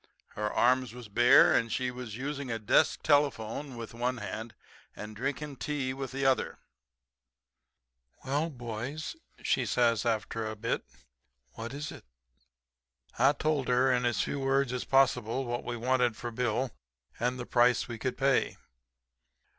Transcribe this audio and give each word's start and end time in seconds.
Her 0.29 0.51
arms 0.51 0.95
was 0.95 1.09
bare; 1.09 1.53
and 1.53 1.71
she 1.71 1.91
was 1.91 2.17
using 2.17 2.49
a 2.49 2.57
desk 2.57 3.03
telephone 3.03 3.77
with 3.77 3.93
one 3.93 4.17
hand, 4.17 4.55
and 4.95 5.15
drinking 5.15 5.57
tea 5.57 5.93
with 5.93 6.11
the 6.11 6.25
other. 6.25 6.57
"'Well, 8.25 8.49
boys,' 8.49 9.15
says 9.45 9.99
she 10.01 10.09
after 10.09 10.47
a 10.47 10.55
bit, 10.55 10.83
'what 11.51 11.71
is 11.71 11.91
it?' 11.91 12.03
[Illustration: 13.19 13.19
"'Well 13.19 13.33
boys, 13.33 13.43
what 13.45 13.45
is 13.45 13.45
it?'"] 13.45 13.45
"I 13.45 13.45
told 13.45 13.67
her 13.67 13.93
in 13.93 14.05
as 14.05 14.21
few 14.23 14.39
words 14.39 14.73
as 14.73 14.85
possible 14.85 15.45
what 15.45 15.63
we 15.63 15.77
wanted 15.77 16.17
for 16.17 16.31
Bill, 16.31 16.71
and 17.19 17.37
the 17.39 17.45
price 17.45 17.87
we 17.87 17.99
could 17.99 18.17
pay. 18.17 18.57